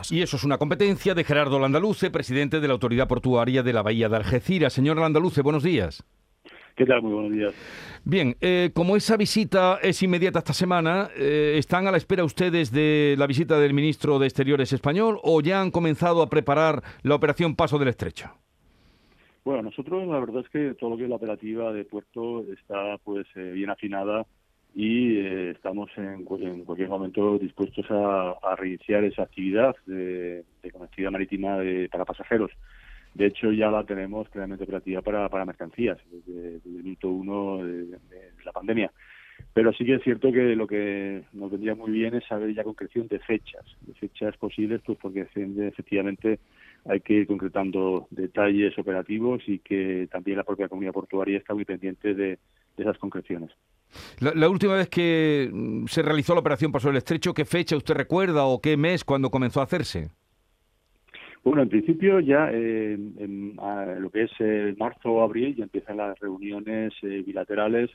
[0.00, 0.12] años.
[0.12, 3.82] Y eso es una competencia de Gerardo Landaluce, presidente de la Autoridad Portuaria de la
[3.82, 4.72] Bahía de Algeciras.
[4.72, 6.04] Señor Landaluce, buenos días.
[6.76, 7.02] ¿Qué tal?
[7.02, 7.54] Muy buenos días.
[8.04, 12.72] Bien, eh, como esa visita es inmediata esta semana, eh, ¿están a la espera ustedes
[12.72, 17.16] de la visita del ministro de Exteriores español o ya han comenzado a preparar la
[17.16, 18.30] operación Paso del Estrecho?
[19.44, 22.96] Bueno, nosotros la verdad es que todo lo que es la operativa de puerto está
[23.04, 24.26] pues eh, bien afinada
[24.74, 25.18] y
[25.48, 31.58] estamos en, cualquier momento dispuestos a, reiniciar esa actividad de, de conectividad marítima
[31.90, 32.50] para pasajeros.
[33.14, 37.98] De hecho, ya la tenemos claramente operativa para, mercancías desde, el minuto uno de,
[38.44, 38.92] la pandemia.
[39.52, 42.62] Pero sí que es cierto que lo que nos vendría muy bien es saber ya
[42.62, 46.38] concreción de fechas, de fechas posibles, pues porque efectivamente
[46.84, 51.64] hay que ir concretando detalles operativos y que también la propia comunidad portuaria está muy
[51.64, 52.38] pendiente de,
[52.76, 53.50] esas concreciones.
[54.20, 57.76] La, la, última vez que mm, se realizó la operación Paso del Estrecho, ¿qué fecha
[57.76, 60.10] usted recuerda o qué mes cuando comenzó a hacerse?
[61.42, 63.56] Bueno, en principio ya eh, en,
[63.98, 67.90] lo que es eh, marzo o abril ya empiezan las reuniones eh, bilaterales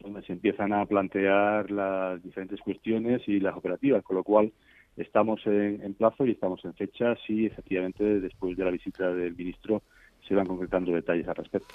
[0.00, 4.52] donde se empiezan a plantear las diferentes cuestiones y las operativas, con lo cual
[4.96, 9.82] estamos en, plazo y estamos en fecha si efectivamente después de la visita del ministro
[10.30, 11.74] se van concretando detalles al respecto.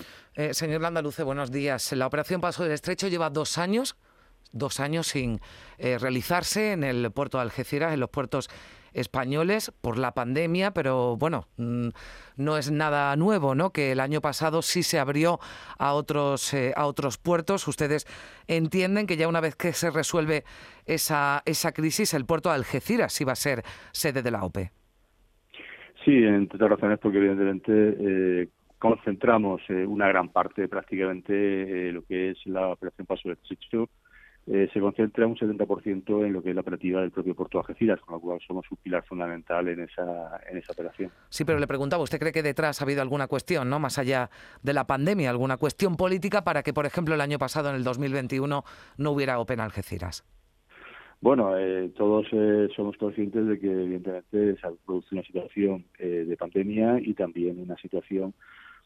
[0.51, 1.91] señor Landaluce, buenos días.
[1.91, 3.97] La operación Paso del Estrecho lleva dos años,
[4.53, 5.41] dos años sin
[5.77, 8.49] realizarse en el puerto de Algeciras, en los puertos
[8.95, 11.89] españoles por la pandemia, pero bueno, mm,
[12.37, 13.71] no es nada nuevo, ¿no?
[13.71, 15.39] Que el año pasado sí se abrió
[15.77, 17.67] a otros eh, a otros puertos.
[17.67, 18.07] Ustedes
[18.47, 20.45] entienden que ya una vez que se resuelve
[20.85, 24.71] esa esa crisis, el puerto de Algeciras sí va a ser sede de la OPE.
[26.05, 32.29] Sí, entre otras razones, porque evidentemente eh, concentramos eh, una gran parte, prácticamente, lo que
[32.29, 33.89] es la operación Paso de Estrecho
[34.47, 37.61] eh, se concentra un 70% en lo que es la operativa del propio puerto de
[37.63, 41.11] Algeciras, con lo cual somos un pilar fundamental en esa, en esa operación.
[41.29, 44.29] Sí, pero le preguntaba, ¿usted cree que detrás ha habido alguna cuestión, no más allá
[44.61, 47.83] de la pandemia, alguna cuestión política para que, por ejemplo, el año pasado, en el
[47.83, 48.63] 2021,
[48.97, 50.23] no hubiera Open Algeciras?
[51.25, 56.99] Bueno, eh, todos eh, somos conscientes de que evidentemente se produce una situación de pandemia
[57.01, 58.35] y también una situación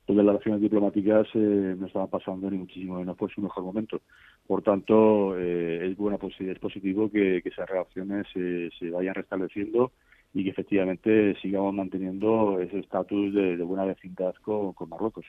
[0.08, 4.00] donde las relaciones diplomáticas eh, no estaban pasando ni muchísimo menos por su mejor momento.
[4.48, 9.92] Por tanto, eh, es buena es positivo que, esas relaciones se vayan restableciendo
[10.34, 15.26] y que efectivamente sigamos manteniendo ese estatus de, buena vecindad con, Marruecos.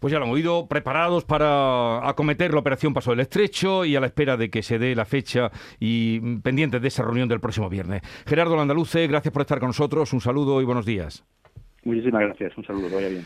[0.00, 4.00] pues ya lo hemos oído, preparados para acometer la operación Paso del Estrecho y a
[4.00, 7.68] la espera de que se dé la fecha y pendientes de esa reunión del próximo
[7.68, 8.02] viernes.
[8.26, 11.24] Gerardo Landaluce, gracias por estar con nosotros, un saludo y buenos días.
[11.84, 13.24] Muchísimas gracias, un saludo, vaya bien.